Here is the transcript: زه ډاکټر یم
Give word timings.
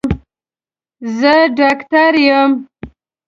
زه 1.17 1.33
ډاکټر 1.57 2.13
یم 2.27 2.51